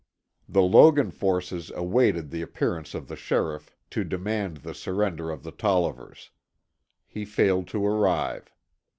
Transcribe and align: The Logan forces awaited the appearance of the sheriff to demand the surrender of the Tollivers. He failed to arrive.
The 0.49 0.63
Logan 0.63 1.11
forces 1.11 1.69
awaited 1.75 2.31
the 2.31 2.41
appearance 2.41 2.95
of 2.95 3.07
the 3.07 3.15
sheriff 3.15 3.69
to 3.91 4.03
demand 4.03 4.57
the 4.57 4.73
surrender 4.73 5.29
of 5.29 5.43
the 5.43 5.51
Tollivers. 5.51 6.31
He 7.05 7.23
failed 7.23 7.67
to 7.67 7.85
arrive. 7.85 8.49